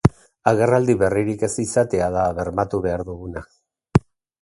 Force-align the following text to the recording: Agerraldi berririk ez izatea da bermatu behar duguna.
Agerraldi 0.51 0.95
berririk 1.03 1.45
ez 1.49 1.51
izatea 1.65 2.09
da 2.19 2.25
bermatu 2.41 2.83
behar 2.87 3.09
duguna. 3.15 3.49